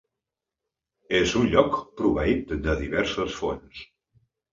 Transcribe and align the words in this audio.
És 1.17 1.33
un 1.41 1.49
lloc 1.55 1.77
proveït 1.99 2.55
de 2.69 2.73
diverses 2.79 3.37
fonts. 3.43 3.83